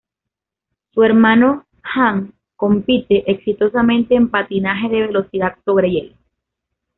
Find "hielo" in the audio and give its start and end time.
5.91-6.15